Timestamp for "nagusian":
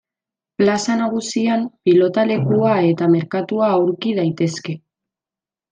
1.01-1.67